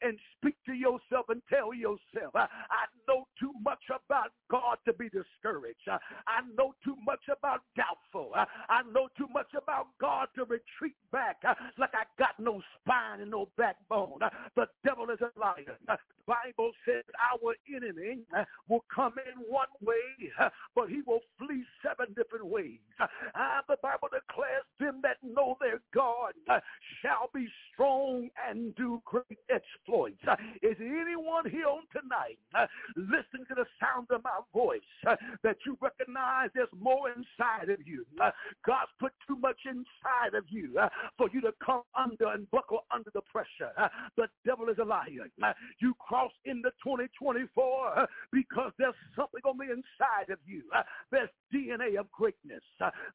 [0.02, 5.06] and speak to yourself and tell yourself, I know too much about God to be
[5.06, 5.88] discouraged.
[5.88, 8.34] I know too much about doubtful.
[8.36, 11.38] I know too much about God to retreat back
[11.78, 14.20] like I got no spine and no backbone.
[14.56, 15.78] The devil is a liar.
[15.86, 18.20] The Bible says our enemy
[18.68, 20.32] will come in one way,
[20.76, 22.80] but he will flee seven different ways.
[23.68, 26.34] The Bible declares them that know their God
[27.02, 30.18] shall be strong and do great exploits.
[30.62, 32.40] Is anyone here on tonight
[32.96, 37.80] listening to the sound of my voice Uh, that you recognize there's more inside of
[37.86, 38.06] you?
[38.22, 38.32] Uh,
[38.66, 42.86] God's put too much inside of you uh, for you to come under and buckle
[42.94, 43.72] under the pressure.
[44.18, 45.08] The devil is a liar.
[45.80, 50.64] You cross into 2024 because there's something on the inside of you.
[51.12, 52.64] There's DNA of greatness.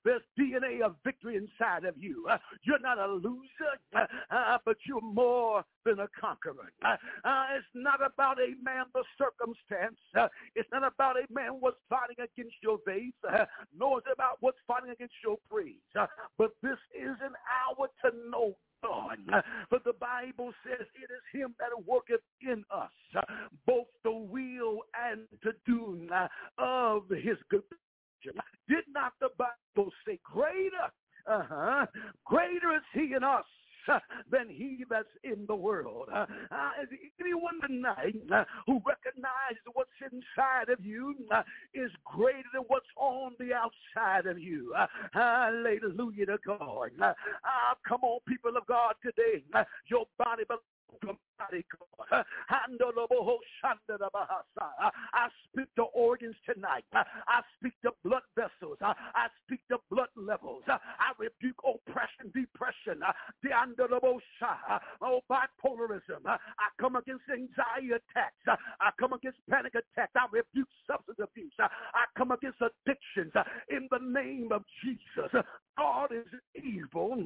[0.05, 2.27] There's DNA of victory inside of you.
[2.63, 3.75] You're not a loser,
[4.65, 6.73] but you're more than a conqueror.
[6.83, 9.99] It's not about a man the circumstance.
[10.55, 13.45] It's not about a man what's fighting against your faith, uh,
[13.77, 15.75] nor is it about what's fighting against your praise.
[15.99, 16.07] Uh,
[16.39, 19.19] but this is an hour to know God.
[19.33, 23.25] Uh, for the Bible says it is him that worketh in us,
[23.67, 26.07] both the will and to do
[26.59, 27.63] of his good
[28.69, 30.89] did not the Bible say greater?
[31.27, 31.87] Uh-huh.
[32.25, 33.45] Greater is he in us
[34.31, 36.09] than he that's in the world.
[36.13, 36.71] Uh, uh,
[37.21, 41.43] anyone tonight uh, who recognizes what's inside of you uh,
[41.75, 44.75] is greater than what's on the outside of you.
[45.13, 46.91] Hallelujah to God.
[47.89, 49.43] Come on, people of God, today.
[49.89, 50.63] your body belongs
[55.15, 56.85] I speak to organs tonight.
[56.93, 58.79] I speak to blood vessels.
[58.81, 60.63] I speak to blood levels.
[60.69, 63.03] I rebuke oppression, depression,
[63.43, 63.51] the
[65.03, 66.27] oh, bipolarism.
[66.27, 66.39] I
[66.81, 68.61] come against anxiety attacks.
[68.81, 70.13] I come against panic attacks.
[70.17, 71.53] I rebuke substance abuse.
[71.59, 73.33] I come against addictions
[73.69, 75.31] in the name of Jesus.
[75.77, 77.17] God is evil.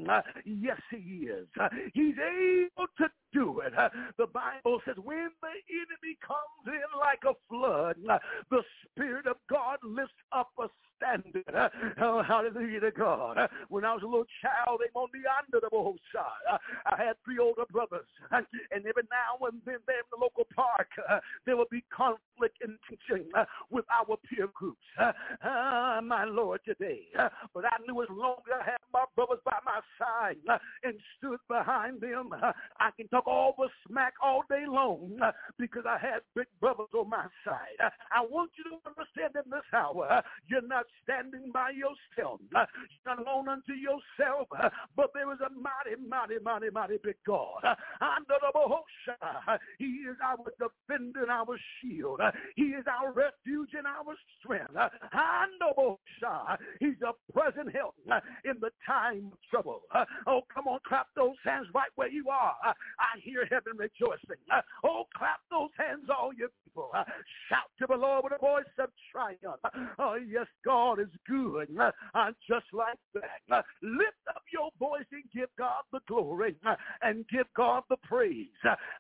[0.45, 1.47] Yes, he is.
[1.95, 3.73] He's able to do it.
[4.17, 7.88] The Bible says when the enemy comes in like a flood,
[8.51, 11.71] the Spirit of God lifts up a standard.
[12.01, 13.39] Oh, hallelujah to God.
[13.69, 16.59] When I was a little child, they on the under the whole side.
[16.87, 20.89] I had three older brothers, and every now and then there in the local park,
[21.47, 23.31] there would be conflict and tension
[23.71, 24.79] with our peer groups.
[24.99, 27.03] Uh, my Lord, today.
[27.55, 30.37] But I knew as long as I had my brothers by my side
[30.83, 35.19] and stood behind them, I can talk all the smack all day long
[35.59, 37.79] because I had big brothers on my side.
[37.81, 42.41] I want you to understand in this hour, you're not standing by yourself.
[42.51, 42.67] You're
[43.07, 44.49] not alone unto yourself,
[44.97, 47.63] but there is a mighty, mighty, mighty, mighty big God.
[48.01, 48.53] Under the
[49.79, 52.21] He is our defender and our shield.
[52.57, 54.73] He is our refuge and our strength.
[54.77, 55.47] Ah,
[56.21, 57.95] Shah, He's a present help
[58.45, 59.83] in the time of trouble.
[60.27, 62.55] Oh, come on, clap those hands right where you are.
[62.65, 64.43] I hear heaven rejoicing.
[64.85, 66.91] Oh, clap those hands, all you people.
[67.49, 69.61] Shout to the Lord with a voice of triumph.
[69.99, 71.69] Oh, yes, God is good.
[72.15, 73.65] Ah, just like that.
[73.83, 74.18] Lift
[74.59, 76.57] your voice and give God the glory
[77.03, 78.47] and give God the praise.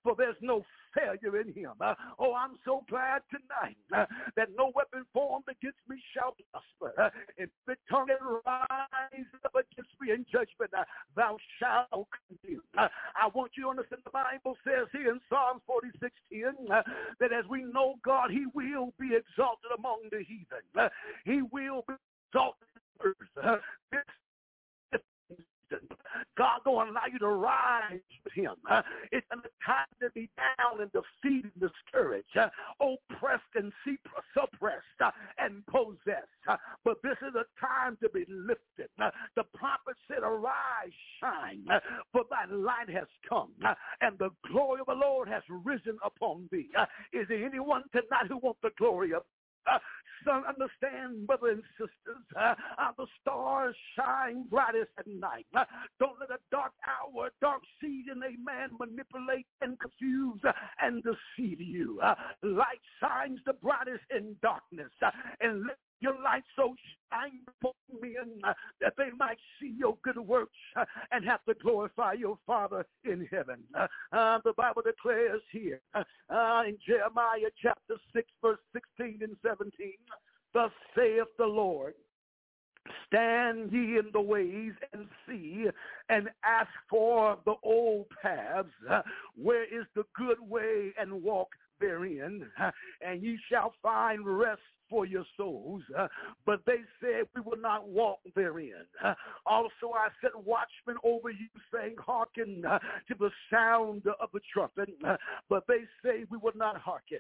[0.03, 1.73] For there's no failure in him.
[1.81, 4.07] Uh, oh, I'm so glad tonight uh,
[4.37, 6.95] that no weapon formed against me shall prosper.
[7.01, 8.09] Uh, if the tongue
[8.47, 10.85] rise up against me in judgment, uh,
[11.17, 12.63] thou shalt condemn.
[12.77, 12.89] Uh,
[13.21, 16.55] I want you to understand the Bible says here in Psalms 46 10
[17.21, 20.65] that as we know God, he will be exalted among the heathen.
[21.25, 21.95] he will be
[22.31, 22.69] exalted.
[23.91, 24.03] This
[26.37, 28.55] God going to allow you to rise with him.
[28.71, 32.49] Uh, it's a time to be down and defeated and discouraged, uh,
[32.81, 33.73] oppressed and
[34.35, 36.29] suppressed uh, and possessed.
[36.85, 38.89] But this is a time to be lifted.
[38.99, 41.65] The prophet said, arise, shine,
[42.13, 43.53] for thy light has come,
[44.01, 46.69] and the glory of the Lord has risen upon thee.
[47.13, 49.23] is there anyone tonight who wants the glory of
[49.71, 49.79] uh,
[50.25, 53.77] son, understand, brothers and sisters, uh, uh, the stars
[54.29, 55.47] shine brightest at night.
[55.99, 60.41] Don't let a dark hour, dark season, a man manipulate and confuse
[60.81, 62.01] and deceive you.
[62.03, 65.11] Uh, light shines the brightest in darkness, uh,
[65.41, 66.75] and let your light so
[67.11, 70.57] shine before men uh, that they might see your good works
[71.11, 73.59] and have to glorify your Father in heaven.
[73.75, 79.93] Uh, the Bible declares here uh, in Jeremiah chapter 6, verse 16 and 17,
[80.55, 81.95] Thus saith the Lord,
[83.09, 85.67] Stand ye in the ways and see
[86.09, 88.69] and ask for the old paths.
[89.35, 91.49] Where is the good way and walk
[91.81, 92.51] therein?
[93.01, 95.83] And ye shall find rest for your souls,
[96.47, 98.73] but they said we will not walk therein.
[99.47, 104.91] Also, I set watchmen over you, saying, Hearken to the sound of the trumpet,
[105.49, 107.19] but they say we will not hearken.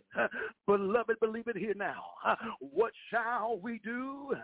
[0.66, 2.04] Beloved, believe it here now.
[2.60, 4.34] What shall we do?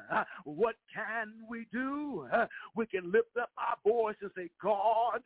[0.44, 2.28] what can we do?
[2.74, 5.20] we can lift up our voice and say, God,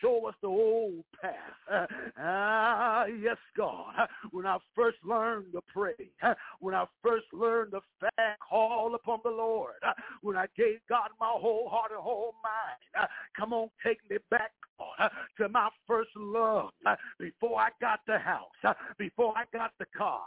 [0.00, 1.88] show us the old path.
[2.18, 3.94] Ah, yes, God.
[4.30, 5.94] When I first learned to pray,
[6.60, 9.92] when I first first learned the fact call upon the Lord, uh,
[10.22, 13.06] when I gave God my whole heart and whole mind, uh,
[13.36, 14.52] come on, take me back
[14.98, 16.70] uh, to my first love
[17.18, 20.22] before I got the house, before I got the car,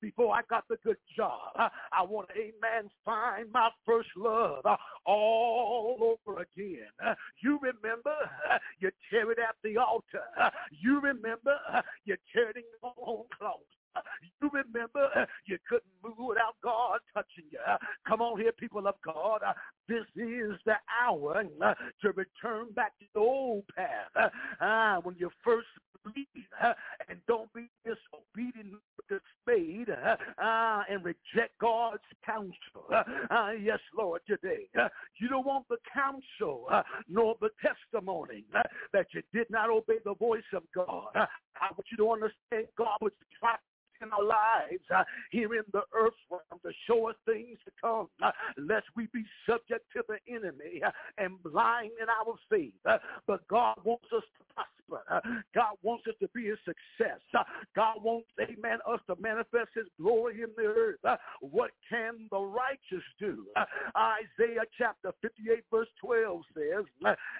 [0.00, 1.40] before I got the good job.
[1.56, 4.64] I want, a amen, find my first love
[5.06, 7.16] all over again.
[7.42, 8.14] You remember
[8.78, 10.22] you carried at the altar.
[10.70, 11.56] You remember
[12.04, 13.76] you carried in your own clothes.
[14.40, 17.58] You remember uh, you couldn't move without God touching you.
[18.06, 19.40] Come on here, people of God.
[19.46, 19.52] Uh,
[19.88, 25.02] this is the hour uh, to return back to the old path.
[25.04, 25.68] When you first
[26.02, 26.26] believe
[27.08, 32.54] and don't be disobedient dismayed uh, and reject God's counsel.
[33.30, 34.68] Uh, yes, Lord, today.
[34.78, 34.88] Uh,
[35.20, 36.68] you don't want the counsel
[37.08, 38.44] nor the testimony
[38.92, 41.08] that you did not obey the voice of God.
[41.14, 43.58] I want you to understand God was trying
[44.02, 46.12] in our lives uh, here in the earth
[46.66, 50.90] to show us things to come, uh, lest we be subject to the enemy uh,
[51.18, 52.74] and blind in our faith.
[52.84, 54.72] Uh, but God wants us to prosper.
[55.54, 57.18] God wants us to be a success.
[57.74, 61.18] God wants, amen, us to manifest his glory in the earth.
[61.40, 63.46] what can the righteous do?
[63.96, 66.84] Isaiah chapter 58 verse 12 says,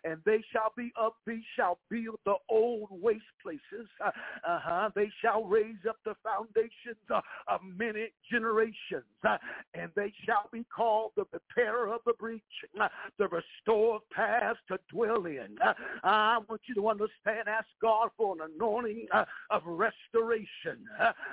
[0.04, 3.88] and they shall be up, they shall build the old waste places.
[4.04, 4.90] Uh-huh.
[4.94, 9.04] They shall raise up the foundations uh, of many generations.
[9.26, 9.36] Uh,
[9.74, 12.42] and they shall be called the repairer of the breach,
[12.80, 12.88] uh,
[13.18, 15.56] the restored paths to dwell in.
[16.02, 19.06] I want you to understand, ask God for an anointing
[19.50, 20.84] of restoration.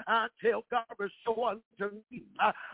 [0.08, 2.24] I tell God, restore unto me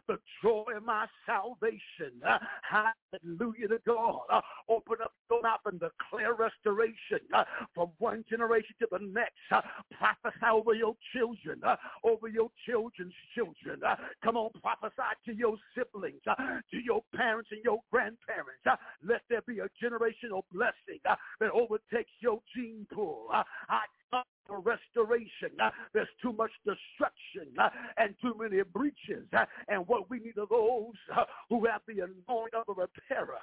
[0.07, 2.21] the joy of my salvation.
[2.61, 4.19] Hallelujah to God.
[4.67, 7.19] Open up your mouth and declare restoration
[7.73, 9.65] from one generation to the next.
[9.97, 11.61] Prophesy over your children,
[12.03, 13.81] over your children's children.
[13.85, 16.35] Uh, come on, prophesy to your siblings, uh,
[16.71, 18.61] to your parents and your grandparents.
[18.69, 23.27] Uh, let there be a generational blessing uh, that overtakes your gene pool.
[23.33, 23.79] Uh, I
[24.47, 25.53] for restoration.
[25.61, 29.25] Uh, there's too much destruction uh, and too many breaches.
[29.31, 33.39] Uh, and what we need are those uh, who have the anointing of a repairer.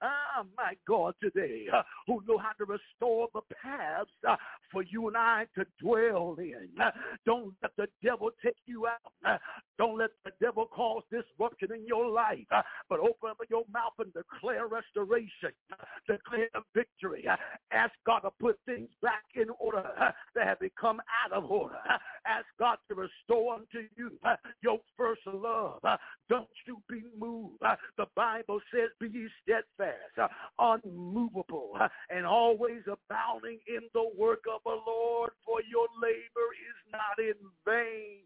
[0.00, 4.36] Uh, ah, my God, today, uh, who know how to restore the paths uh,
[4.70, 6.68] for you and I to dwell in.
[6.80, 6.90] Uh,
[7.26, 9.12] don't let the devil take you out.
[9.26, 9.38] Uh,
[9.76, 12.46] don't let the devil cause disruption in your life.
[12.88, 15.52] but open up your mouth and declare restoration.
[16.06, 17.26] declare victory.
[17.72, 19.84] ask God to put things back in order
[20.34, 21.78] that have become out of order.
[22.26, 24.12] Ask God to restore unto you
[24.62, 25.77] your first love.
[28.18, 30.26] Bible says, be steadfast, uh,
[30.58, 36.90] unmovable, uh, and always abounding in the work of the Lord, for your labor is
[36.90, 38.22] not in vain.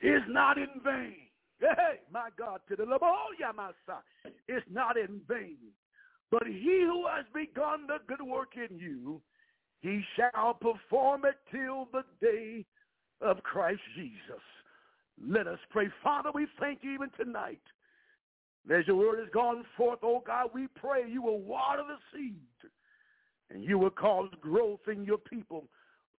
[0.00, 1.26] It's not in vain.
[1.58, 4.32] Hey, my God, to the Laboya, oh, my son.
[4.46, 5.58] It's not in vain.
[6.30, 9.20] But he who has begun the good work in you,
[9.80, 12.64] he shall perform it till the day
[13.20, 14.42] of Christ Jesus.
[15.26, 15.88] Let us pray.
[16.02, 17.60] Father, we thank you even tonight.
[18.70, 22.70] As your word has gone forth, oh God, we pray you will water the seed
[23.50, 25.64] and you will cause growth in your people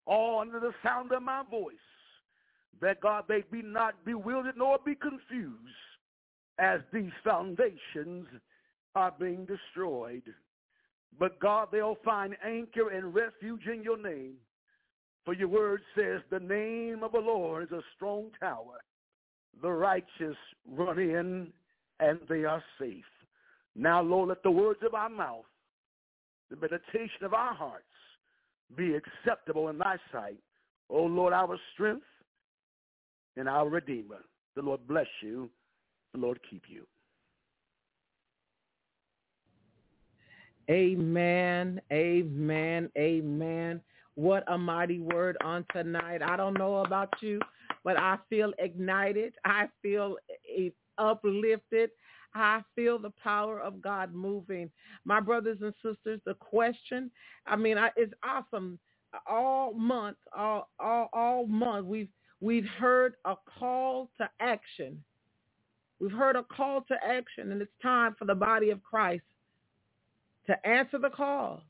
[0.06, 1.76] all under the sound of my voice
[2.82, 5.58] that God they be not bewildered nor be confused
[6.60, 8.28] as these foundations
[8.95, 10.24] are being destroyed.
[11.18, 14.34] But God, they'll find anchor and refuge in your name.
[15.26, 18.82] For your word says the name of the Lord is a strong tower.
[19.62, 20.38] The righteous
[20.70, 21.47] run in
[21.99, 23.04] and they are safe.
[23.76, 25.45] Now, Lord, let the words of our mouth,
[26.49, 27.86] the meditation of our hearts
[28.76, 30.38] be acceptable in thy sight.
[30.89, 32.06] O oh, Lord, our strength
[33.38, 34.20] and our Redeemer.
[34.56, 35.49] The Lord bless you.
[36.14, 36.86] The Lord keep you.
[40.70, 43.82] Amen, amen, amen.
[44.16, 46.22] What a mighty word on tonight.
[46.22, 47.39] I don't know about you,
[47.84, 49.34] but I feel ignited.
[49.45, 50.17] I feel
[50.97, 51.91] uplifted.
[52.36, 54.71] I feel the power of God moving.
[55.05, 57.11] My brothers and sisters, the question,
[57.45, 58.79] I mean, I, it's awesome.
[59.27, 62.09] All month, all, all, all month, we've
[62.43, 65.01] We've heard a call to action.
[66.01, 69.23] We've heard a call to action, and it's time for the body of Christ
[70.47, 71.63] to answer the call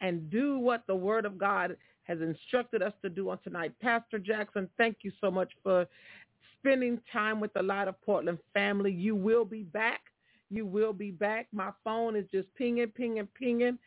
[0.00, 1.76] and do what the word of God
[2.08, 3.72] has instructed us to do on tonight.
[3.80, 5.86] Pastor Jackson, thank you so much for
[6.58, 8.92] spending time with the Light of Portland family.
[8.92, 10.00] You will be back.
[10.50, 11.46] You will be back.
[11.52, 13.78] My phone is just pinging, pinging, pinging.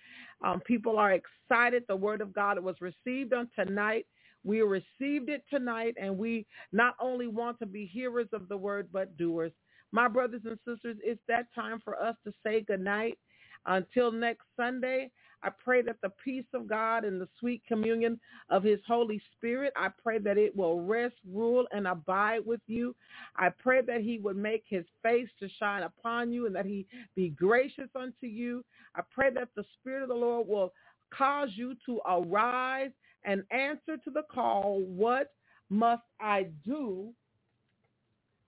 [0.46, 1.84] Um, people are excited.
[1.88, 4.06] The word of God was received on tonight.
[4.44, 8.90] We received it tonight, and we not only want to be hearers of the word,
[8.94, 9.52] but doers.
[9.92, 13.18] My brothers and sisters, it's that time for us to say goodnight.
[13.66, 15.12] Until next Sunday,
[15.44, 18.20] I pray that the peace of God and the sweet communion
[18.50, 22.96] of his Holy Spirit, I pray that it will rest, rule, and abide with you.
[23.36, 26.86] I pray that he would make his face to shine upon you and that he
[27.16, 28.64] be gracious unto you.
[28.96, 30.74] I pray that the Spirit of the Lord will
[31.12, 32.92] cause you to arise
[33.24, 35.34] and answer to the call, what
[35.70, 37.14] must I do?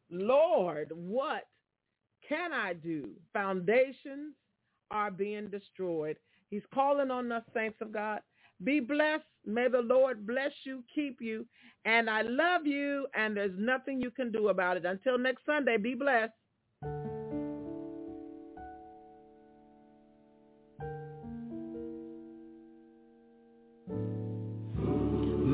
[0.10, 1.48] Lord, what
[2.28, 3.10] can I do?
[3.32, 4.34] Foundations
[4.92, 6.18] are being destroyed.
[6.54, 8.20] He's calling on us, saints of God.
[8.64, 9.24] Be blessed.
[9.44, 11.48] May the Lord bless you, keep you.
[11.84, 14.86] And I love you, and there's nothing you can do about it.
[14.86, 16.32] Until next Sunday, be blessed.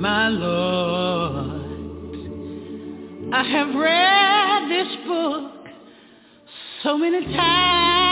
[0.01, 1.59] my Lord.
[3.33, 5.67] I have read this book
[6.83, 8.08] so many times,